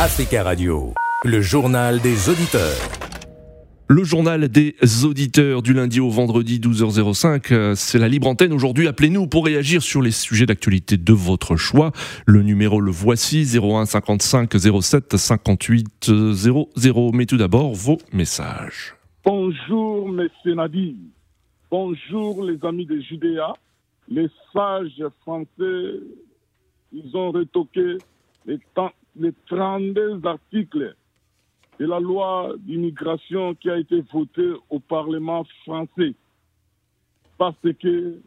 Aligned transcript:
Africa 0.00 0.44
Radio, 0.44 0.94
le 1.24 1.40
journal 1.40 2.00
des 2.00 2.28
auditeurs. 2.28 2.78
Le 3.88 4.04
journal 4.04 4.48
des 4.48 4.76
auditeurs 5.04 5.60
du 5.60 5.72
lundi 5.72 5.98
au 5.98 6.08
vendredi 6.08 6.60
12h05, 6.60 7.52
euh, 7.52 7.74
c'est 7.74 7.98
la 7.98 8.06
libre 8.06 8.28
antenne. 8.28 8.52
Aujourd'hui, 8.52 8.86
appelez-nous 8.86 9.26
pour 9.26 9.44
réagir 9.44 9.82
sur 9.82 10.00
les 10.00 10.12
sujets 10.12 10.46
d'actualité 10.46 10.98
de 10.98 11.12
votre 11.12 11.56
choix. 11.56 11.90
Le 12.26 12.44
numéro 12.44 12.80
le 12.80 12.92
voici 12.92 13.44
01 13.44 13.86
55 13.86 14.56
07 14.80 15.16
58 15.16 16.12
00. 16.32 17.10
Mais 17.12 17.26
tout 17.26 17.36
d'abord, 17.36 17.74
vos 17.74 17.98
messages. 18.12 18.94
Bonjour, 19.24 20.08
messieurs 20.08 20.54
Nadi. 20.54 20.96
Bonjour, 21.72 22.44
les 22.44 22.64
amis 22.64 22.86
de 22.86 23.00
Judéa. 23.00 23.52
Les 24.08 24.28
sages 24.52 25.02
français, 25.22 25.98
ils 26.92 27.16
ont 27.16 27.32
retoqué 27.32 27.98
les, 28.46 28.60
les 29.18 29.32
32 29.46 30.20
articles 30.24 30.94
de 31.78 31.86
la 31.86 32.00
loi 32.00 32.54
d'immigration 32.60 33.54
qui 33.54 33.70
a 33.70 33.78
été 33.78 34.02
votée 34.12 34.52
au 34.70 34.80
Parlement 34.80 35.44
français. 35.64 36.14
Parce 37.36 37.56
que 37.80 38.18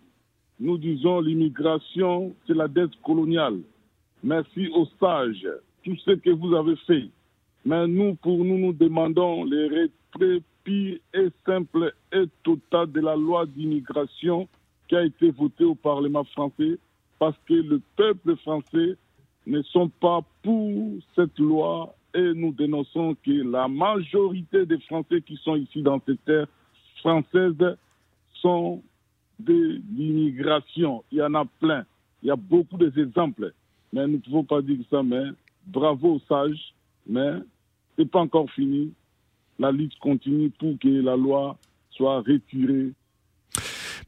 nous 0.59 0.77
disons 0.77 1.21
l'immigration, 1.21 2.33
c'est 2.47 2.53
la 2.53 2.67
dette 2.67 2.95
coloniale. 3.03 3.59
Merci 4.23 4.69
aux 4.69 4.87
sages, 4.99 5.47
tout 5.83 5.95
ce 6.05 6.11
que 6.11 6.29
vous 6.29 6.53
avez 6.55 6.75
fait. 6.87 7.09
Mais 7.65 7.87
nous, 7.87 8.15
pour 8.15 8.43
nous, 8.43 8.57
nous 8.57 8.73
demandons 8.73 9.43
les 9.43 9.67
retraits 9.67 10.43
pires 10.63 10.99
et 11.13 11.27
simples 11.45 11.93
et 12.13 12.25
total 12.43 12.91
de 12.91 13.01
la 13.01 13.15
loi 13.15 13.45
d'immigration 13.45 14.47
qui 14.87 14.95
a 14.95 15.03
été 15.03 15.31
votée 15.31 15.63
au 15.63 15.75
Parlement 15.75 16.23
français 16.25 16.77
parce 17.17 17.37
que 17.47 17.53
le 17.53 17.81
peuple 17.95 18.35
français 18.37 18.95
ne 19.51 19.61
sont 19.63 19.89
pas 19.89 20.21
pour 20.43 20.93
cette 21.15 21.37
loi 21.37 21.93
et 22.13 22.33
nous 22.33 22.51
dénonçons 22.53 23.15
que 23.23 23.31
la 23.31 23.67
majorité 23.67 24.65
des 24.65 24.79
Français 24.79 25.21
qui 25.21 25.37
sont 25.37 25.55
ici 25.55 25.81
dans 25.81 26.01
cette 26.05 26.23
terre 26.25 26.47
française 26.97 27.77
sont 28.35 28.81
de 29.39 29.81
l'immigration. 29.95 31.03
Il 31.11 31.19
y 31.19 31.21
en 31.21 31.33
a 31.33 31.45
plein. 31.59 31.85
Il 32.23 32.27
y 32.27 32.31
a 32.31 32.35
beaucoup 32.35 32.77
d'exemples. 32.77 33.53
Mais 33.93 34.07
nous 34.07 34.13
ne 34.13 34.17
pouvons 34.17 34.43
pas 34.43 34.61
dire 34.61 34.79
ça, 34.89 35.03
mais 35.03 35.23
bravo 35.67 36.15
aux 36.15 36.21
sages. 36.29 36.73
Mais 37.07 37.33
ce 37.95 38.01
n'est 38.01 38.07
pas 38.07 38.21
encore 38.21 38.49
fini. 38.51 38.93
La 39.59 39.71
lutte 39.71 39.97
continue 39.99 40.49
pour 40.51 40.77
que 40.79 40.87
la 40.87 41.15
loi 41.15 41.57
soit 41.91 42.19
retirée 42.19 42.93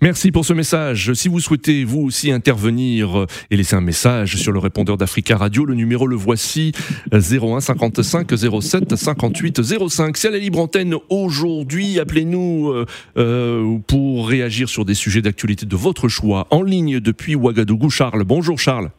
Merci 0.04 0.34
pour 0.34 0.44
ce 0.44 0.52
message. 0.52 1.14
Si 1.14 1.30
vous 1.30 1.40
souhaitez 1.40 1.86
vous 1.86 2.02
aussi 2.02 2.30
intervenir 2.30 3.20
euh, 3.20 3.28
et 3.50 3.56
laisser 3.56 3.78
un 3.78 3.82
message 3.82 4.36
sur 4.36 4.52
le 4.52 4.60
répondeur 4.60 4.98
d'Africa 4.98 5.38
Radio, 5.38 5.64
le 5.64 5.76
numéro 5.76 6.08
le 6.08 6.18
voici 6.18 6.74
01 7.14 7.62
55 7.62 8.28
07 8.38 8.98
58 8.98 9.64
05. 9.88 10.18
C'est 10.18 10.30
la 10.30 10.40
libre 10.40 10.60
antenne 10.60 10.96
aujourd'hui. 11.08 12.02
Appelez-nous 12.02 12.72
euh, 12.72 12.86
euh, 13.16 13.78
pour 13.88 14.28
réagir 14.28 14.68
sur 14.68 14.84
des 14.84 14.94
sujets 14.94 15.22
d'actualité 15.22 15.66
de 15.66 15.76
votre 15.78 16.10
choix. 16.10 16.48
En 16.52 16.64
ligne 16.64 17.00
depuis 17.00 17.36
Ouagadougou, 17.36 17.90
Charles. 17.90 18.26
Bonjour 18.26 18.60
Charles 18.60 18.92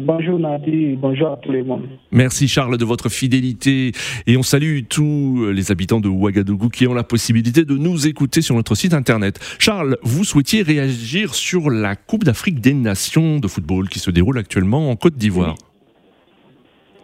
bonjour 0.00 0.38
Nadi, 0.38 0.96
bonjour 0.96 1.32
à 1.32 1.36
tout 1.36 1.52
le 1.52 1.64
monde. 1.64 1.82
Merci 2.10 2.48
Charles 2.48 2.76
de 2.76 2.84
votre 2.84 3.08
fidélité 3.08 3.92
et 4.26 4.36
on 4.36 4.42
salue 4.42 4.80
tous 4.88 5.50
les 5.52 5.70
habitants 5.70 6.00
de 6.00 6.08
Ouagadougou 6.08 6.68
qui 6.68 6.86
ont 6.86 6.94
la 6.94 7.04
possibilité 7.04 7.64
de 7.64 7.74
nous 7.74 8.06
écouter 8.06 8.42
sur 8.42 8.54
notre 8.54 8.74
site 8.74 8.94
internet. 8.94 9.38
Charles, 9.58 9.96
vous 10.02 10.24
souhaitiez 10.24 10.62
réagir 10.62 11.34
sur 11.34 11.70
la 11.70 11.96
Coupe 11.96 12.24
d'Afrique 12.24 12.60
des 12.60 12.74
Nations 12.74 13.38
de 13.38 13.48
football 13.48 13.88
qui 13.88 13.98
se 13.98 14.10
déroule 14.10 14.38
actuellement 14.38 14.90
en 14.90 14.96
Côte 14.96 15.16
d'Ivoire. 15.16 15.56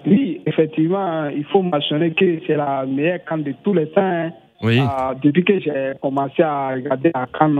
Oui. 0.07 0.41
effectivement, 0.47 1.29
il 1.29 1.45
faut 1.45 1.63
mentionner 1.63 2.13
que 2.13 2.41
c'est 2.47 2.57
la 2.57 2.87
meilleure 2.87 3.25
canne 3.29 3.43
de 3.43 3.55
tous 3.63 3.75
les 3.75 3.87
temps. 3.91 4.01
Hein. 4.01 4.31
Oui. 4.63 4.79
Euh, 4.79 5.15
depuis 5.23 5.45
que 5.45 5.59
j'ai 5.61 5.93
commencé 6.01 6.43
à 6.43 6.71
regarder 6.71 7.11
la 7.15 7.27
canne, 7.27 7.59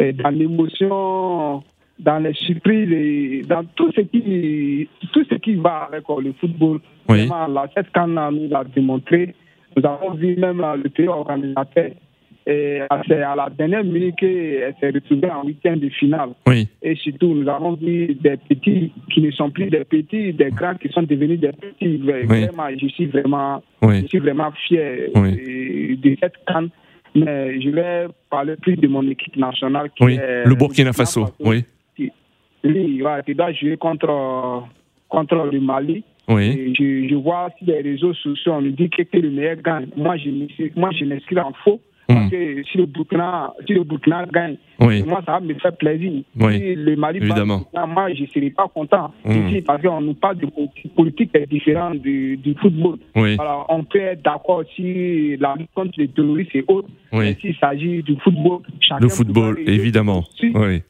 euh, 0.00 0.12
dans 0.12 0.30
l'émotion, 0.30 1.62
dans 1.98 2.18
les 2.18 2.34
surprises 2.34 2.90
et 2.90 3.42
dans 3.48 3.64
tout 3.76 3.90
ce 3.92 4.00
qui, 4.00 4.88
tout 5.12 5.24
ce 5.30 5.34
qui 5.36 5.54
va 5.54 5.88
avec 5.90 6.04
le 6.08 6.32
football. 6.40 6.80
Oui. 7.08 7.28
la, 7.28 7.68
cette 7.74 7.90
canne 7.92 8.18
nous 8.32 8.54
a 8.54 8.64
démontré. 8.64 9.34
Nous 9.76 9.84
avons 9.86 10.14
vu 10.14 10.36
même 10.36 10.64
le 10.82 10.88
pays 10.88 11.08
organisateur. 11.08 11.90
Et 12.46 12.80
c'est 13.08 13.22
à 13.22 13.34
la 13.34 13.48
dernière 13.48 13.84
minute 13.84 14.16
qu'elle 14.16 14.74
s'est 14.78 14.90
retrouvée 14.90 15.30
en 15.30 15.44
huitième 15.44 15.78
de 15.78 15.88
finale. 15.88 16.30
Oui. 16.46 16.68
Et 16.82 16.94
surtout, 16.96 17.34
nous 17.34 17.48
avons 17.48 17.72
vu 17.72 18.14
des 18.20 18.36
petits 18.36 18.92
qui 19.10 19.22
ne 19.22 19.30
sont 19.30 19.50
plus 19.50 19.70
des 19.70 19.84
petits, 19.84 20.34
des 20.34 20.50
grands 20.50 20.74
qui 20.74 20.90
sont 20.90 21.02
devenus 21.02 21.40
des 21.40 21.52
petits. 21.52 21.96
Vraiment, 21.96 22.68
je 22.78 22.86
suis 22.88 23.06
vraiment, 23.06 23.62
je 23.82 24.06
suis 24.08 24.18
vraiment 24.18 24.52
fier 24.66 25.10
de 25.14 26.16
cette 26.20 26.34
canne. 26.46 26.68
Mais 27.14 27.60
je 27.60 27.70
vais 27.70 28.08
parler 28.28 28.56
plus 28.56 28.76
de 28.76 28.88
mon 28.88 29.08
équipe 29.08 29.36
nationale. 29.36 29.88
Qui 29.96 30.04
est 30.04 30.44
le 30.44 30.54
Burkina 30.54 30.92
Faso. 30.92 31.26
Oui 31.40 31.64
lui, 32.64 33.00
il 33.26 33.34
doit 33.34 33.52
jouer 33.52 33.76
contre, 33.76 34.64
contre 35.08 35.48
le 35.50 35.60
Mali. 35.60 36.02
Oui. 36.26 36.74
je, 36.78 37.06
je, 37.08 37.14
vois 37.16 37.50
sur 37.58 37.66
les 37.66 37.82
réseaux 37.82 38.14
sociaux, 38.14 38.52
on 38.52 38.62
nous 38.62 38.70
dit 38.70 38.88
que, 38.88 39.02
le 39.18 39.30
meilleur 39.30 39.56
gagne. 39.56 39.88
Moi, 39.94 40.16
je, 40.16 40.30
moi, 40.74 40.90
je 40.98 41.04
m'inscris 41.04 41.38
en 41.38 41.52
faux. 41.64 41.80
Parce 42.06 42.26
hmm. 42.26 42.30
que 42.30 42.62
si 42.64 42.76
le 42.76 42.84
Burkina, 42.84 43.54
si 43.66 43.72
le 43.72 43.82
Burkina 43.82 44.26
gagne, 44.26 44.56
moi, 44.78 45.22
ça 45.24 45.32
va 45.32 45.40
me 45.40 45.54
faire 45.54 45.74
plaisir. 45.74 46.12
Oui. 46.38 46.58
Si 46.58 46.74
le 46.74 46.96
Mali 46.96 47.18
Évidemment. 47.18 47.64
moi, 47.88 48.12
je 48.12 48.22
ne 48.22 48.26
serai 48.26 48.50
pas 48.50 48.68
content. 48.68 49.10
Hmm. 49.24 49.48
Ici, 49.48 49.62
parce 49.62 49.80
qu'on 49.80 50.02
nous 50.02 50.14
parle 50.14 50.36
de 50.36 50.46
politique, 50.94 51.34
différente 51.48 52.00
du, 52.00 52.36
du 52.36 52.54
football. 52.60 52.98
Alors, 53.14 53.66
on 53.70 53.84
peut 53.84 54.00
être 54.00 54.22
d'accord 54.22 54.64
si 54.76 55.36
la 55.38 55.54
lutte 55.58 55.70
contre 55.74 55.92
les 55.96 56.08
terroristes 56.08 56.54
et 56.54 56.64
autres. 56.68 56.88
Mais 57.12 57.34
s'il 57.40 57.56
s'agit 57.56 58.02
du 58.02 58.16
football, 58.16 58.60
chacun. 58.80 59.00
Le 59.00 59.08
football, 59.08 59.58
évidemment. 59.66 60.24
oui. 60.42 60.82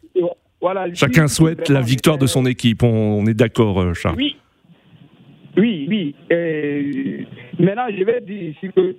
Chacun 0.94 1.26
souhaite 1.26 1.68
la 1.68 1.80
victoire 1.80 2.18
de 2.18 2.26
son 2.26 2.46
équipe, 2.46 2.82
on, 2.82 3.26
est 3.26 3.34
d'accord, 3.34 3.80
euh, 3.80 3.94
Charles. 3.94 4.16
Oui, 4.16 4.36
oui, 5.56 5.86
oui. 5.88 7.26
maintenant, 7.58 7.86
je 7.96 8.04
vais 8.04 8.20
dire 8.20 8.50
ici 8.50 8.70
que 8.74 8.96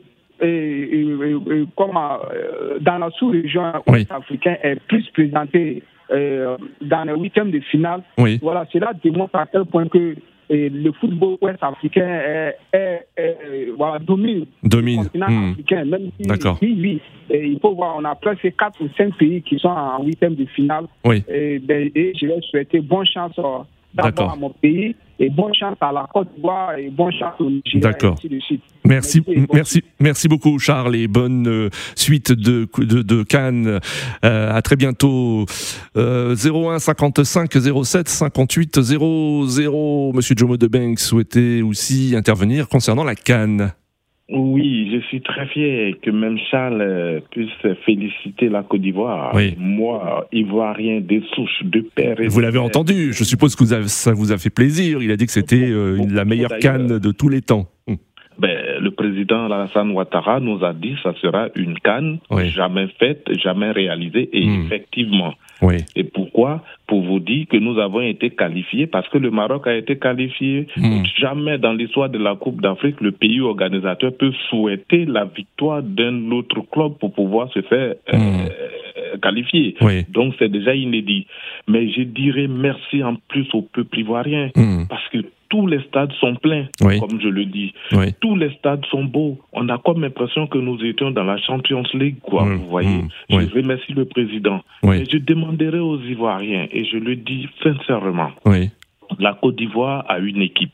comme 1.76 1.98
euh, 1.98 2.80
dans 2.82 2.98
la 2.98 3.10
sous-région 3.12 3.72
oui. 3.88 4.06
africaine 4.10 4.58
est 4.64 4.80
plus 4.88 5.10
présenté 5.12 5.82
euh, 6.12 6.58
dans 6.82 7.04
les 7.06 7.20
huitièmes 7.20 7.52
de 7.52 7.60
finale, 7.62 8.04
voilà, 8.42 8.66
cela 8.72 8.92
démontre 9.04 9.36
à 9.36 9.46
quel 9.46 9.66
point 9.66 9.88
que 9.88 10.16
le 10.50 10.92
football 11.00 11.38
ouest-africain 11.42 12.52
voilà, 13.86 14.00
domine, 14.00 14.46
domine. 14.64 15.04
le 15.04 15.04
continent 15.06 15.30
hmm. 15.30 15.52
africain. 15.52 15.86
Même 15.86 16.10
si, 16.20 16.28
D'accord. 16.28 16.58
Oui, 16.62 16.78
oui. 16.80 17.02
il 17.30 17.60
faut 17.62 17.76
voir, 17.76 17.96
on 17.98 18.06
a 18.06 18.16
presque 18.16 18.56
4 18.56 18.82
ou 18.82 18.90
5 18.98 19.18
pays 19.18 19.42
qui 19.42 19.60
sont 19.60 19.70
en 19.70 20.04
huitième 20.04 20.36
de 20.36 20.46
finale. 20.46 20.86
Oui. 21.04 21.24
Et, 21.28 21.60
ben, 21.60 21.90
et 21.94 22.14
je 22.16 22.28
vais 22.28 22.42
souhaiter 22.50 22.80
bonne 22.80 23.06
chance 23.06 23.34
euh, 23.38 23.60
d'abord 23.94 24.32
à 24.32 24.36
mon 24.36 24.50
pays 24.50 24.96
et 25.20 25.30
bonne 25.30 25.54
chance 25.54 25.78
à 25.82 25.92
la 25.92 26.08
Côte 26.14 26.28
d'Ivoire 26.36 26.78
et 26.78 26.90
bonne 26.90 27.12
chance 27.12 27.34
au 27.40 27.50
Nigeria. 27.50 27.92
D'accord. 27.92 28.18
Merci, 28.84 29.22
merci, 29.54 29.84
merci 30.00 30.28
beaucoup 30.28 30.60
Charles 30.60 30.96
et 30.96 31.08
bonne 31.08 31.48
euh, 31.48 31.70
suite 31.96 32.32
de, 32.32 32.68
de, 32.78 33.02
de 33.02 33.24
Cannes. 33.24 33.80
Euh, 34.24 34.54
à 34.54 34.62
très 34.62 34.76
bientôt. 34.76 35.46
Euh, 35.98 36.36
01 36.36 36.80
55 36.80 37.52
07 37.84 38.10
58 38.10 38.82
00. 38.82 40.14
Monsieur 40.14 40.36
Jomo 40.38 40.58
de 40.58 40.68
Banks 40.68 41.00
souhaitait 41.00 41.62
aussi 41.62 42.14
intervenir 42.16 42.68
concernant 42.68 43.04
la 43.04 43.16
Cannes. 43.16 43.74
Oui, 44.30 44.90
je 44.92 45.06
suis 45.08 45.22
très 45.22 45.46
fier 45.48 45.94
que 46.02 46.10
même 46.10 46.38
Charles 46.50 46.82
euh, 46.82 47.20
puisse 47.30 47.50
féliciter 47.86 48.50
la 48.50 48.64
Côte 48.64 48.82
d'Ivoire. 48.82 49.32
Oui. 49.36 49.56
Moi, 49.60 50.28
ivoirien 50.32 51.00
des 51.00 51.22
souches 51.36 51.64
de 51.64 51.82
père. 51.94 52.18
Vous 52.28 52.40
l'avez 52.40 52.58
entendu, 52.58 53.14
je 53.14 53.24
suppose 53.24 53.56
que 53.56 53.66
ça 53.66 54.14
vous 54.14 54.32
a 54.32 54.38
fait 54.40 54.50
plaisir. 54.50 55.04
Il 55.04 55.12
a 55.12 55.16
dit 55.16 55.28
que 55.28 55.32
c'était 55.32 55.70
euh, 55.70 56.04
la 56.10 56.26
meilleure 56.26 56.58
canne 56.60 56.98
de 56.98 57.12
tous 57.12 57.30
les 57.30 57.42
temps. 57.42 57.68
Le 58.86 58.92
président 58.92 59.46
Alassane 59.46 59.90
Ouattara 59.90 60.40
nous 60.40 60.64
a 60.64 60.72
dit 60.72 60.94
que 60.94 61.02
ça 61.02 61.14
sera 61.20 61.48
une 61.56 61.80
canne 61.80 62.20
jamais 62.54 62.86
faite, 63.00 63.28
jamais 63.44 63.72
réalisée. 63.72 64.30
Et 64.32 64.46
hum. 64.46 64.66
effectivement, 64.66 65.34
oui. 65.62 65.78
Et 65.96 66.04
pourquoi? 66.04 66.62
Pour 66.88 67.02
vous 67.02 67.20
dire 67.20 67.48
que 67.50 67.58
nous 67.58 67.80
avons 67.80 68.02
été 68.02 68.30
qualifiés, 68.30 68.88
parce 68.88 69.08
que 69.10 69.18
le 69.18 69.32
Maroc 69.32 69.66
a 69.68 69.76
été 69.76 69.98
qualifié. 69.98 70.68
Hmm. 70.78 71.04
Jamais 71.20 71.58
dans 71.58 71.74
l'histoire 71.74 72.10
de 72.10 72.20
la 72.20 72.36
Coupe 72.36 72.62
d'Afrique, 72.62 73.02
le 73.02 73.12
pays 73.12 73.42
organisateur 73.42 74.12
peut 74.16 74.34
souhaiter 74.50 75.06
la 75.06 75.26
victoire 75.26 75.82
d'un 75.82 76.32
autre 76.32 76.62
club 76.72 76.98
pour 77.00 77.14
pouvoir 77.14 77.52
se 77.54 77.62
faire 77.64 77.96
euh, 78.14 78.18
hmm. 78.18 79.20
qualifier. 79.22 79.76
Donc 80.10 80.36
c'est 80.38 80.50
déjà 80.50 80.76
inédit. 80.76 81.26
Mais 81.68 81.90
je 81.90 82.02
dirais 82.02 82.48
merci 82.48 83.04
en 83.04 83.16
plus 83.30 83.48
au 83.54 83.62
peuple 83.64 84.00
ivoirien, 84.00 84.50
hmm. 84.56 84.86
parce 84.90 85.08
que 85.10 85.20
tous 85.50 85.68
les 85.68 85.82
stades 85.84 86.12
sont 86.20 86.36
pleins, 86.36 86.68
comme 86.80 87.20
je 87.22 87.28
le 87.28 87.46
dis. 87.46 87.74
Tous 88.20 88.36
les 88.36 88.54
stades 88.56 88.86
sont 88.92 89.04
beaux. 89.04 89.40
On 89.54 89.70
a 89.70 89.78
comme 89.78 90.02
l'impression 90.02 90.48
que 90.48 90.58
nous 90.58 90.84
étions 90.84 91.12
dans 91.12 91.24
la 91.24 91.38
Champions 91.38 91.84
League, 91.94 92.18
quoi, 92.22 92.44
vous 92.44 92.68
voyez. 92.70 93.04
Mmh. 93.04 93.10
Je 93.30 93.56
remercie 93.56 93.94
le 93.94 94.06
président. 94.06 94.62
Et 94.84 95.06
je 95.06 95.18
demanderai 95.18 95.80
aux 95.80 96.00
Ivoiriens, 96.00 96.68
et 96.72 96.86
je 96.86 96.98
le 96.98 97.16
dis 97.16 97.48
sincèrement, 97.64 98.32
la 99.20 99.34
Côte 99.34 99.56
d'Ivoire 99.56 100.06
a 100.08 100.20
une 100.20 100.42
équipe. 100.42 100.72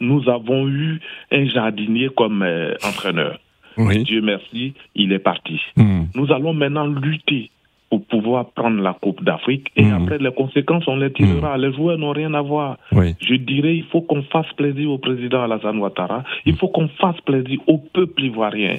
nous 0.00 0.28
avons 0.28 0.68
eu 0.68 1.00
un 1.32 1.46
jardinier 1.46 2.08
comme 2.16 2.42
euh, 2.42 2.74
entraîneur. 2.84 3.40
Dieu 3.76 4.22
merci, 4.22 4.74
il 4.94 5.12
est 5.12 5.18
parti. 5.18 5.60
Hmm. 5.76 6.04
Nous 6.14 6.32
allons 6.32 6.54
maintenant 6.54 6.86
lutter 6.86 7.50
pour 7.90 8.04
pouvoir 8.04 8.50
prendre 8.50 8.82
la 8.82 8.94
Coupe 8.94 9.22
d'Afrique 9.22 9.68
et 9.76 9.84
hmm. 9.84 9.94
après 9.94 10.18
les 10.18 10.32
conséquences, 10.32 10.86
on 10.88 10.96
les 10.96 11.12
tirera. 11.12 11.56
Hmm. 11.56 11.60
Les 11.60 11.72
joueurs 11.72 11.98
n'ont 11.98 12.12
rien 12.12 12.34
à 12.34 12.42
voir. 12.42 12.78
Je 12.92 13.34
dirais, 13.34 13.76
il 13.76 13.84
faut 13.84 14.02
qu'on 14.02 14.22
fasse 14.22 14.52
plaisir 14.56 14.90
au 14.90 14.98
président 14.98 15.42
Alassane 15.42 15.78
Ouattara, 15.78 16.24
il 16.44 16.56
faut 16.56 16.68
qu'on 16.68 16.88
fasse 16.88 17.20
plaisir 17.22 17.60
au 17.66 17.78
peuple 17.78 18.24
ivoirien 18.24 18.76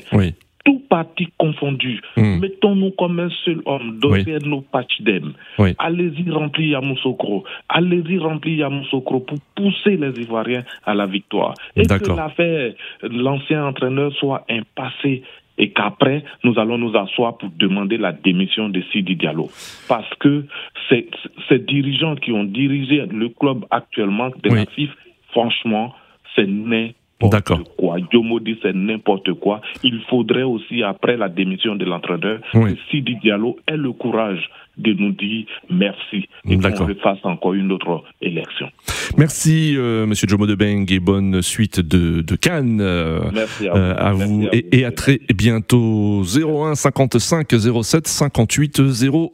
tout 0.68 0.82
parti 0.90 1.30
confondu, 1.38 2.02
mettons-nous 2.18 2.92
comme 2.92 3.22
un 3.22 3.30
seul 3.46 3.62
homme 3.66 4.00
derrière 4.02 4.42
nos 4.46 4.60
pachidem. 4.60 5.32
Allez-y 5.80 6.30
remplir 6.30 6.72
Yamoussoukro. 6.72 7.46
Allez-y 7.70 8.18
remplir 8.18 8.58
Yamoussoukro 8.58 9.22
pour 9.22 9.38
pousser 9.56 9.96
les 9.96 10.20
Ivoiriens 10.20 10.64
à 10.86 10.94
la 10.94 11.06
victoire. 11.06 11.54
Et 11.78 11.84
que 11.84 12.12
l'affaire, 12.14 12.74
l'ancien 13.02 13.66
entraîneur 13.66 14.12
soit 14.14 14.44
un 14.50 14.60
passé 14.76 15.24
et 15.58 15.72
qu'après, 15.72 16.24
nous 16.44 16.60
allons 16.60 16.78
nous 16.78 16.96
asseoir 16.96 17.38
pour 17.38 17.50
demander 17.58 17.98
la 17.98 18.12
démission 18.12 18.70
de 18.70 18.82
Sidi 18.92 19.16
Diallo. 19.16 19.50
Parce 19.88 20.10
que 20.20 20.46
ces, 20.90 21.10
ces 21.50 21.60
dirigeants 21.60 22.16
qui 22.16 22.32
ont 22.32 22.44
dirigé 22.44 23.06
le 23.06 23.30
club 23.30 23.66
actuellement 23.72 24.30
de 24.44 24.50
la 24.50 24.66
FIF, 24.66 24.92
franchement, 25.32 25.94
c'est 26.36 26.48
n'est 26.48 26.96
D'accord. 27.22 27.62
quoi. 27.78 27.98
Yomo 28.14 28.40
dit 28.40 28.58
c'est 28.62 28.76
n'importe 28.76 29.34
quoi. 29.34 29.62
Il 29.84 30.02
faudrait 30.10 30.44
aussi, 30.44 30.84
après 30.84 31.18
la 31.18 31.30
démission 31.30 31.76
de 31.76 31.86
l'entraîneur, 31.86 32.40
que 32.54 32.76
Sidi 32.92 33.16
Diallo 33.22 33.58
ait 33.68 33.78
le 33.78 33.92
courage 33.92 34.50
de 34.78 34.94
nous 34.94 35.12
dire 35.12 35.46
merci 35.70 36.30
et 36.48 36.58
qu'on 36.58 36.96
fasse 37.02 37.20
encore 37.24 37.54
une 37.54 37.72
autre 37.72 38.04
élection. 38.22 38.70
Merci, 39.18 39.74
euh, 39.76 40.06
Monsieur 40.06 40.28
Jomo 40.28 40.46
Debeng, 40.46 40.86
et 40.90 41.00
bonne 41.00 41.42
suite 41.42 41.80
de, 41.80 42.22
de 42.22 42.36
Cannes. 42.36 42.80
Euh, 42.82 43.22
merci 43.34 43.68
à 43.68 44.12
vous. 44.14 44.46
Euh, 44.46 44.62
et, 44.72 44.86
à 44.86 44.92
très 44.92 45.20
bientôt. 45.36 46.22
01 46.24 46.76
55 46.76 47.48
07 47.84 48.08
58 48.08 48.88
00. 48.88 49.32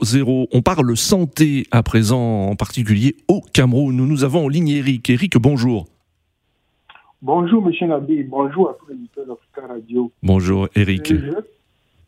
On 0.52 0.62
parle 0.62 0.96
santé 0.96 1.66
à 1.72 1.84
présent, 1.84 2.48
en 2.48 2.56
particulier 2.56 3.16
au 3.28 3.42
Cameroun. 3.54 3.96
Nous, 3.96 4.08
nous 4.08 4.24
avons 4.24 4.46
en 4.46 4.48
ligne 4.48 4.70
Eric. 4.70 5.10
Eric, 5.10 5.38
bonjour. 5.38 5.88
Bonjour, 7.26 7.66
M. 7.66 7.88
Nabi. 7.88 8.24
Bonjour 8.24 8.72
à 8.72 8.74
tous 8.74 8.88
les 8.88 8.96
auditeurs 8.96 9.26
d'Africa 9.26 9.66
Radio. 9.66 10.12
Bonjour, 10.22 10.68
Eric. 10.76 11.14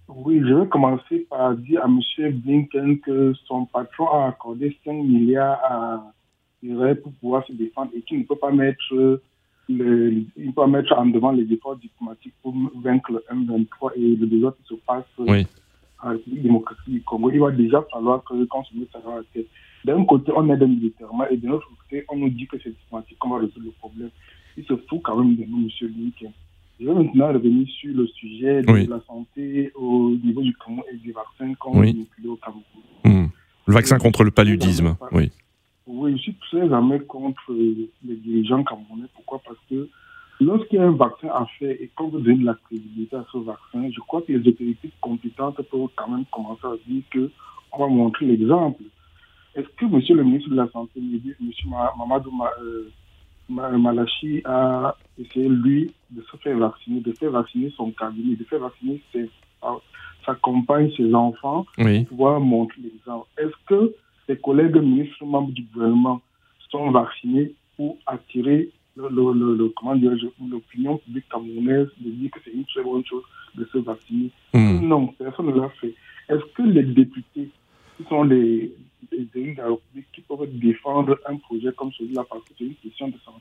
oui, 0.09 0.41
je 0.45 0.53
vais 0.53 0.67
commencer 0.67 1.25
par 1.29 1.55
dire 1.55 1.81
à 1.85 1.87
M. 1.87 2.01
Blinken 2.33 2.99
que 2.99 3.33
son 3.47 3.65
patron 3.65 4.09
a 4.09 4.27
accordé 4.27 4.75
5 4.83 4.91
milliards 4.91 5.57
à 5.63 6.11
Israël 6.61 6.99
pour 6.99 7.13
pouvoir 7.13 7.47
se 7.47 7.53
défendre 7.53 7.91
et 7.95 8.01
qu'il 8.01 8.19
ne 8.19 8.23
peut 8.25 8.35
pas 8.35 8.51
mettre, 8.51 8.83
le, 8.91 9.21
il 10.35 10.51
peut 10.53 10.67
mettre 10.67 10.91
en 10.97 11.05
devant 11.05 11.31
les 11.31 11.49
efforts 11.49 11.77
diplomatiques 11.77 12.35
pour 12.43 12.53
vaincre 12.83 13.13
le 13.13 13.23
M23 13.31 13.91
et 13.95 14.17
le 14.17 14.27
désordre 14.27 14.57
qui 14.57 14.75
se 14.75 14.79
passe 14.85 15.05
oui. 15.17 15.47
à 16.01 16.07
la 16.07 16.11
République 16.11 16.43
démocratique 16.43 16.89
du 16.89 17.01
Congo. 17.03 17.31
Il 17.31 17.39
va 17.39 17.51
déjà 17.51 17.81
falloir 17.89 18.21
que 18.25 18.43
qu'on 18.43 18.65
se 18.65 18.75
mette 18.75 18.93
à 18.93 19.15
la 19.15 19.23
tête. 19.33 19.47
D'un 19.85 20.03
côté, 20.03 20.33
on 20.35 20.49
aide 20.49 20.67
militairement 20.67 21.25
et 21.29 21.37
de 21.37 21.47
l'autre 21.47 21.69
côté, 21.69 22.03
on 22.09 22.17
nous 22.17 22.29
dit 22.29 22.47
que 22.47 22.57
c'est 22.61 22.71
diplomatique 22.71 23.17
qu'on 23.17 23.29
va 23.29 23.37
résoudre 23.37 23.67
le 23.67 23.71
problème 23.79 24.09
il 24.57 24.65
se 24.65 24.75
fout 24.87 25.01
quand 25.03 25.17
même 25.17 25.35
de 25.35 25.43
nous, 25.45 25.67
M. 25.67 25.93
Lincoln. 25.97 26.33
Je 26.79 26.85
vais 26.85 26.93
maintenant 26.93 27.31
revenir 27.31 27.67
sur 27.69 27.95
le 27.95 28.07
sujet 28.07 28.61
de 28.61 28.89
la 28.89 29.01
santé 29.07 29.71
au 29.75 30.11
niveau 30.23 30.41
du 30.41 30.53
Cameroun 30.55 30.83
et 30.91 30.97
du 30.97 31.13
vaccin 31.13 31.53
qu'on 31.55 31.79
oui. 31.79 32.07
au 32.27 32.35
Cameroun. 32.35 32.63
Hmm. 33.03 33.27
Le 33.67 33.73
vaccin 33.73 33.97
contre 33.97 34.23
le 34.23 34.31
paludisme, 34.31 34.95
oui. 35.11 35.31
Oui, 35.87 36.13
je 36.17 36.21
suis 36.23 36.35
très 36.49 36.67
jamais 36.67 36.99
contre 37.01 37.53
les 37.53 38.15
dirigeants 38.15 38.63
camerounais. 38.63 39.05
Pourquoi? 39.13 39.39
Parce 39.45 39.59
que 39.69 39.87
lorsqu'il 40.41 40.79
y 40.79 40.81
a 40.81 40.87
un 40.87 40.91
vaccin 40.91 41.27
à 41.29 41.45
faire 41.59 41.71
et 41.71 41.89
qu'on 41.95 42.09
veut 42.09 42.21
donner 42.21 42.39
de 42.39 42.45
la 42.45 42.55
crédibilité 42.65 43.15
à 43.15 43.25
ce 43.31 43.37
vaccin, 43.37 43.89
je 43.91 43.99
crois 44.01 44.21
que 44.21 44.33
les 44.33 44.47
autorités 44.47 44.89
compétentes 44.99 45.61
peuvent 45.61 45.87
quand 45.95 46.09
même 46.09 46.25
commencer 46.31 46.65
à 46.65 46.75
dire 46.87 47.03
qu'on 47.71 47.79
va 47.79 47.87
montrer 47.87 48.25
l'exemple. 48.25 48.81
Est-ce 49.55 49.67
que 49.77 49.85
M. 49.85 50.17
le 50.17 50.23
ministre 50.23 50.49
de 50.49 50.55
la 50.55 50.67
Santé, 50.69 50.99
M. 50.99 51.51
Mamadou 51.97 52.31
euh, 52.61 52.89
Malachi 53.49 54.41
a 54.45 54.95
essayé, 55.17 55.47
lui, 55.47 55.91
de 56.09 56.21
se 56.21 56.37
faire 56.37 56.57
vacciner, 56.57 57.01
de 57.01 57.13
faire 57.13 57.31
vacciner 57.31 57.71
son 57.75 57.91
cabinet, 57.91 58.35
de 58.35 58.43
faire 58.45 58.59
vacciner 58.59 59.01
sa 60.25 60.35
compagne, 60.35 60.91
ses 60.97 61.13
enfants, 61.13 61.65
pour 61.75 62.05
pouvoir 62.09 62.39
montrer 62.39 62.81
l'exemple. 62.81 63.27
Est-ce 63.37 63.53
que 63.67 63.93
ses 64.27 64.37
collègues 64.37 64.77
ministres, 64.77 65.23
membres 65.25 65.51
du 65.51 65.63
gouvernement, 65.63 66.21
sont 66.69 66.91
vaccinés 66.91 67.53
pour 67.77 67.97
attirer 68.07 68.69
l'opinion 68.95 70.97
publique 70.97 71.29
camerounaise 71.29 71.87
de 71.99 72.09
dire 72.09 72.31
que 72.31 72.39
c'est 72.43 72.51
une 72.51 72.65
très 72.65 72.83
bonne 72.83 73.05
chose 73.05 73.23
de 73.55 73.67
se 73.71 73.77
vacciner? 73.79 74.31
Hmm. 74.53 74.87
Non, 74.87 75.07
personne 75.07 75.47
ne 75.47 75.59
l'a 75.59 75.69
fait. 75.81 75.93
Est-ce 76.29 76.45
que 76.55 76.63
les 76.63 76.83
députés, 76.83 77.49
qui 77.97 78.03
sont 78.09 78.23
les, 78.23 78.73
des 79.11 79.27
élus 79.35 79.53
de 79.53 79.61
la 79.61 79.69
République 79.69 80.07
qui 80.13 80.21
peuvent 80.21 80.47
défendre 80.53 81.19
un 81.27 81.35
projet 81.37 81.71
comme 81.77 81.91
celui-là 81.93 82.25
parce 82.29 82.43
que 82.45 82.53
c'est 82.57 82.65
une 82.65 82.75
question 82.75 83.07
de 83.09 83.17
santé? 83.23 83.34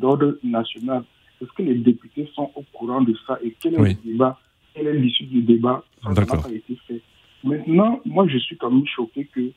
D'ordre 0.00 0.38
national. 0.42 1.04
Est-ce 1.40 1.52
que 1.52 1.62
les 1.62 1.74
députés 1.74 2.28
sont 2.34 2.50
au 2.54 2.64
courant 2.72 3.00
de 3.02 3.14
ça 3.26 3.38
et 3.42 3.54
quel 3.60 3.74
est 3.74 3.78
le 3.78 3.94
débat 4.04 4.38
Quelle 4.74 4.88
est 4.88 4.98
l'issue 4.98 5.24
du 5.24 5.42
débat? 5.42 5.84
Ça 6.02 6.10
n'a 6.10 6.26
pas 6.26 6.50
été 6.50 6.76
fait. 6.86 7.00
Maintenant, 7.44 8.00
moi, 8.04 8.26
je 8.28 8.38
suis 8.38 8.56
quand 8.56 8.70
même 8.70 8.86
choqué 8.86 9.24
que 9.34 9.50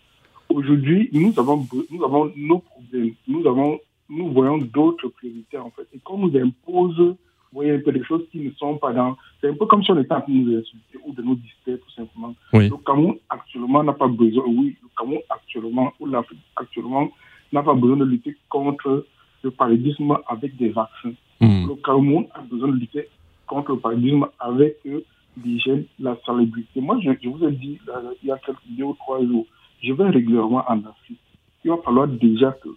aujourd'hui, 0.50 1.10
nous 1.12 1.34
avons, 1.38 1.68
nous 1.90 2.04
avons 2.04 2.32
nos 2.36 2.60
problèmes. 2.60 3.14
Nous, 3.28 3.46
avons, 3.46 3.80
nous 4.10 4.32
voyons 4.32 4.58
d'autres 4.60 5.10
priorités, 5.10 5.58
en 5.58 5.72
fait. 5.72 5.88
Et 5.94 6.00
qu'on 6.00 6.20
nous 6.20 6.38
impose 6.38 7.16
vous 7.54 7.60
voyez 7.60 7.74
un 7.74 7.80
peu 7.82 7.92
des 7.92 8.04
choses 8.04 8.24
qui 8.32 8.40
ne 8.40 8.50
sont 8.54 8.78
pas 8.78 8.92
dans. 8.94 9.16
C'est 9.40 9.48
un 9.48 9.54
peu 9.54 9.68
comme 9.68 9.84
si 9.84 9.92
on 9.92 10.00
était 10.00 10.12
en 10.12 10.22
train 10.22 10.34
de 10.34 10.40
nous 10.40 10.58
insulter 10.58 10.98
ou 11.06 11.14
de 11.14 11.22
nous 11.22 11.36
distraire, 11.36 11.78
tout 11.86 11.92
simplement. 11.92 12.34
Le 12.52 12.70
Cameroun 12.84 13.18
actuellement 13.30 13.84
n'a 13.84 13.94
pas 13.94 14.08
besoin, 14.08 14.44
oui, 14.48 14.76
le 14.82 14.90
Cameroun 14.98 15.22
actuellement, 15.30 15.94
ou 16.00 16.08
l'Afrique 16.08 16.40
actuellement, 16.56 17.12
n'a 17.52 17.62
pas 17.62 17.76
besoin 17.76 17.98
de 17.98 18.06
lutter 18.06 18.36
contre 18.50 19.06
le 19.44 19.52
paludisme 19.52 20.18
avec 20.28 20.56
des 20.58 20.70
vaccins. 20.70 21.14
Hmm. 21.40 21.68
Le 21.68 21.76
Cameroun 21.76 22.26
a 22.34 22.42
besoin 22.42 22.70
de 22.70 22.78
lutter 22.78 23.08
contre 23.48 23.74
le 23.74 23.80
paludisme 23.80 24.26
avec 24.40 24.78
euh, 24.86 25.04
l'hygiène, 25.44 25.86
la 26.00 26.18
salubrité. 26.26 26.82
Moi, 26.82 27.00
je, 27.02 27.28
vous 27.28 27.46
ai 27.46 27.52
dit 27.52 27.80
il 28.24 28.28
y 28.28 28.32
a 28.32 28.38
quelques 28.38 28.58
deux 28.70 28.84
ou 28.84 28.94
trois 28.94 29.24
jours, 29.24 29.46
je 29.84 29.94
vais 29.94 30.10
régulièrement 30.10 30.64
en 30.68 30.80
Afrique. 30.80 31.20
Il 31.64 31.72
va 31.72 31.78
falloir 31.78 32.08
déjà 32.08 32.52
que 32.52 32.70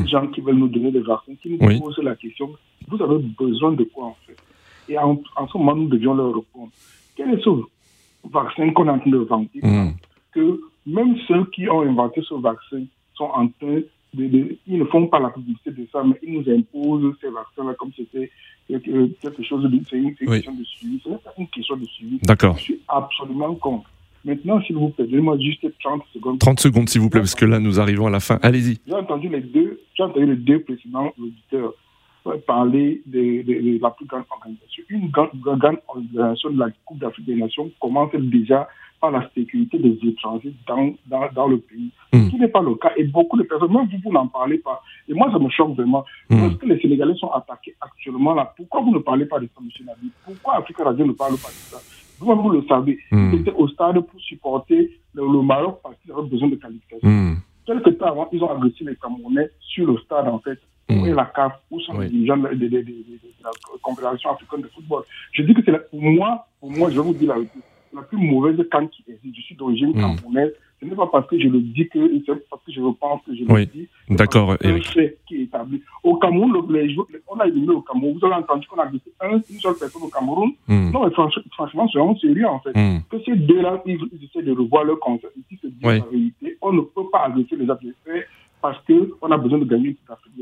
les 0.00 0.08
gens 0.08 0.26
qui 0.28 0.40
veulent 0.40 0.56
nous 0.56 0.68
donner 0.68 0.90
des 0.90 1.00
vaccins, 1.00 1.34
qui 1.40 1.50
nous 1.50 1.58
posent 1.58 1.98
la 1.98 2.16
question 2.16 2.50
vous 2.88 3.02
avez 3.02 3.18
besoin 3.18 3.72
de 3.72 3.84
quoi 3.84 4.06
en 4.06 4.16
fait? 4.26 4.36
Et 4.88 4.98
en, 4.98 5.18
ce 5.50 5.58
moment, 5.58 5.74
nous 5.74 5.88
devions 5.88 6.14
leur 6.14 6.34
répondre. 6.34 6.70
Quel 7.16 7.30
est 7.34 7.42
ce 7.42 7.50
vaccin 8.30 8.70
qu'on 8.70 8.86
est 8.86 8.90
en 8.90 8.98
train 8.98 9.10
de 9.10 9.18
vanter 9.18 9.60
mm. 9.62 9.92
Que 10.32 10.60
même 10.86 11.16
ceux 11.26 11.44
qui 11.46 11.68
ont 11.68 11.82
inventé 11.82 12.20
ce 12.22 12.34
vaccin 12.34 12.84
sont 13.14 13.24
en 13.24 13.48
train 13.48 13.80
de, 14.14 14.56
ils 14.66 14.78
ne 14.78 14.84
font 14.84 15.06
pas 15.06 15.20
la 15.20 15.30
publicité 15.30 15.70
de 15.70 15.86
ça, 15.92 16.02
mais 16.04 16.16
ils 16.22 16.32
nous 16.32 16.50
imposent 16.50 17.14
ces 17.20 17.28
vaccins-là 17.28 17.74
comme 17.78 17.90
c'était 17.96 18.30
quelque, 18.68 19.42
chose 19.42 19.64
de. 19.64 19.80
C'est 19.88 19.96
une, 19.96 20.14
question 20.14 20.54
de 20.54 20.64
suivi. 20.64 21.00
C'est 21.04 21.10
une 21.38 21.48
question 21.48 21.76
de 21.76 21.84
suivi. 21.84 22.18
D'accord. 22.22 22.56
Je 22.56 22.62
suis 22.62 22.80
absolument 22.88 23.54
contre. 23.54 23.90
Maintenant, 24.24 24.62
s'il 24.62 24.76
vous 24.76 24.88
plaît, 24.88 25.06
donnez-moi 25.06 25.38
juste 25.38 25.66
30 25.80 26.02
secondes. 26.14 26.38
30 26.38 26.60
secondes, 26.60 26.88
s'il 26.88 27.02
vous 27.02 27.10
plaît, 27.10 27.20
parce 27.20 27.34
que 27.34 27.44
là, 27.44 27.60
nous 27.60 27.78
arrivons 27.78 28.06
à 28.06 28.10
la 28.10 28.20
fin. 28.20 28.38
Allez-y. 28.42 28.78
J'ai 28.86 28.94
entendu 28.94 29.28
les 29.28 29.42
deux, 29.42 29.80
j'ai 29.94 30.02
entendu 30.02 30.26
les 30.26 30.36
deux 30.36 30.60
précédents 30.60 31.12
auditeurs 31.20 31.74
parler 32.46 33.02
de, 33.06 33.80
la 33.80 33.90
plus 33.90 34.06
grande 34.06 34.24
organisation. 34.30 34.84
Une 34.88 35.08
grande, 35.10 35.30
grande 35.40 35.78
organisation 35.88 36.50
de 36.50 36.58
la 36.58 36.68
Coupe 36.84 36.98
d'Afrique 36.98 37.26
des 37.26 37.36
Nations 37.36 37.70
commence 37.80 38.10
déjà 38.14 38.68
par 39.00 39.10
la 39.10 39.28
sécurité 39.34 39.78
des 39.78 39.98
étrangers 40.08 40.54
dans, 40.66 40.94
dans, 41.06 41.28
dans 41.34 41.46
le 41.46 41.58
pays, 41.58 41.90
ce 42.12 42.18
hmm. 42.18 42.30
qui 42.30 42.38
n'est 42.38 42.48
pas 42.48 42.62
le 42.62 42.74
cas. 42.76 42.92
Et 42.96 43.04
beaucoup 43.04 43.36
de 43.36 43.42
personnes, 43.42 43.72
même 43.72 43.86
vous, 43.90 43.98
vous 44.04 44.12
n'en 44.12 44.26
parlez 44.28 44.58
pas. 44.58 44.82
Et 45.08 45.14
moi, 45.14 45.30
ça 45.30 45.38
me 45.38 45.48
choque 45.50 45.74
vraiment. 45.76 46.04
Mm. 46.30 46.40
Parce 46.40 46.56
que 46.56 46.66
les 46.66 46.80
Sénégalais 46.80 47.14
sont 47.16 47.30
attaqués 47.30 47.74
actuellement 47.80 48.34
là. 48.34 48.52
Pourquoi 48.56 48.80
vous 48.80 48.92
ne 48.92 48.98
parlez 48.98 49.26
pas 49.26 49.38
de 49.38 49.46
ça, 49.46 49.60
M. 49.60 49.86
Nabi 49.86 50.10
Pourquoi 50.24 50.56
Africa 50.56 50.84
Radio 50.84 51.06
ne 51.06 51.12
parle 51.12 51.32
pas 51.36 51.48
de 51.48 51.60
ça? 51.70 51.78
Vous-même, 52.18 52.38
vous 52.38 52.50
le 52.50 52.62
savez. 52.66 52.98
Mm. 53.10 53.34
Ils 53.34 53.50
au 53.56 53.68
stade 53.68 54.00
pour 54.00 54.20
supporter 54.20 54.98
le, 55.12 55.42
Maroc 55.42 55.80
parce 55.82 55.96
qu'ils 55.98 56.12
avaient 56.12 56.28
besoin 56.28 56.48
de 56.48 56.56
qualification. 56.56 57.08
Mm. 57.08 57.36
Quelque 57.66 57.90
temps 57.90 58.06
avant, 58.06 58.28
ils 58.32 58.42
ont 58.42 58.50
agressé 58.50 58.84
les 58.84 58.96
Camerounais 58.96 59.48
sur 59.60 59.86
le 59.86 59.98
stade, 59.98 60.28
en 60.28 60.38
fait. 60.38 60.58
Mmh. 60.88 61.06
Et 61.06 61.12
la 61.12 61.24
CAF, 61.24 61.52
où 61.70 61.80
sont 61.80 61.98
les 61.98 62.08
dirigeants 62.08 62.36
de, 62.36 62.48
de, 62.48 62.68
de, 62.68 62.84
la 63.42 63.50
Confédération 63.82 64.30
africaine 64.30 64.60
de 64.62 64.68
football. 64.68 65.02
Je 65.32 65.42
dis 65.42 65.54
que 65.54 65.62
c'est 65.64 65.90
pour 65.90 66.02
moi, 66.02 66.46
pour 66.60 66.70
moi, 66.70 66.90
je 66.90 66.96
vais 66.96 67.06
vous 67.06 67.14
dire 67.14 67.34
la 67.34 67.42
la 67.94 68.02
plus 68.02 68.18
mauvaise 68.18 68.56
canne 68.70 68.88
qui 68.88 69.04
existe. 69.08 69.36
Je 69.36 69.42
suis 69.42 69.54
d'origine 69.54 69.90
mmh. 69.90 70.00
camerounaise. 70.00 70.52
Ce 70.80 70.86
n'est 70.86 70.96
pas 70.96 71.06
parce 71.06 71.26
que 71.28 71.38
je 71.38 71.48
le 71.48 71.60
dis 71.60 71.88
que 71.88 71.98
c'est 72.26 72.48
parce 72.50 72.62
que 72.64 72.72
je 72.72 72.80
pense 73.00 73.22
que 73.24 73.34
je 73.34 73.44
le 73.44 73.66
dis. 73.66 73.88
D'accord, 74.10 74.56
C'est 74.60 74.68
un 74.68 74.80
fait 74.80 75.18
qui 75.26 75.36
est 75.36 75.42
établi. 75.44 75.80
Au 76.02 76.16
Cameroun, 76.16 76.52
les, 76.70 76.94
on 77.28 77.40
a 77.40 77.46
éliminé 77.46 77.72
au 77.72 77.80
Cameroun. 77.80 78.18
Vous 78.18 78.26
avez 78.26 78.34
entendu 78.34 78.66
qu'on 78.66 78.80
a 78.80 78.86
dit 78.86 79.00
un, 79.20 79.36
une 79.36 79.60
seule 79.60 79.76
personne 79.78 80.02
au 80.02 80.08
Cameroun. 80.08 80.50
Mmh. 80.66 80.90
Non, 80.90 81.04
mais 81.04 81.10
franchement, 81.12 81.88
c'est 81.90 81.98
vraiment 81.98 82.18
sérieux 82.18 82.46
en 82.46 82.60
fait. 82.60 82.76
Mmh. 82.76 83.04
Que 83.08 83.16
ces 83.24 83.36
deux-là, 83.36 83.82
ils, 83.86 83.98
essaient 84.24 84.42
de 84.44 84.52
revoir 84.52 84.84
leur 84.84 84.98
concept. 84.98 85.32
Ils 85.50 85.56
se 85.56 85.68
disent 85.68 85.82
la 85.82 85.98
vérité. 86.00 86.58
On 86.60 86.72
ne 86.72 86.80
peut 86.82 87.08
pas 87.10 87.24
agresser 87.26 87.56
les 87.56 87.70
adversaires 87.70 88.24
parce 88.64 88.78
qu'on 88.86 89.30
a 89.30 89.36
besoin 89.36 89.58
de 89.58 89.66
gagner 89.66 89.88
une 89.88 89.96
Afrique. 90.08 90.32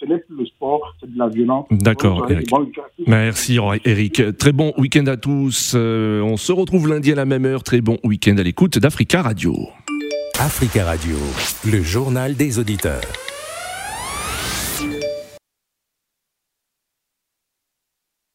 Ce 0.00 0.06
n'est 0.06 0.18
plus 0.18 0.36
le 0.36 0.46
sport, 0.46 0.94
c'est 1.00 1.12
de 1.12 1.18
la 1.18 1.26
violence. 1.26 1.66
D'accord, 1.72 2.30
Eric. 2.30 2.48
Merci, 3.08 3.58
Eric. 3.84 4.22
Très 4.38 4.52
bon 4.52 4.72
week-end 4.78 5.06
à 5.06 5.16
tous. 5.16 5.72
Euh, 5.74 6.20
on 6.20 6.36
se 6.36 6.52
retrouve 6.52 6.88
lundi 6.88 7.10
à 7.10 7.16
la 7.16 7.24
même 7.24 7.44
heure. 7.44 7.64
Très 7.64 7.80
bon 7.80 7.98
week-end 8.04 8.36
à 8.38 8.44
l'écoute 8.44 8.78
d'Africa 8.78 9.22
Radio. 9.22 9.56
Africa 10.38 10.84
Radio, 10.84 11.16
le 11.68 11.82
journal 11.82 12.36
des 12.36 12.60
auditeurs. 12.60 13.02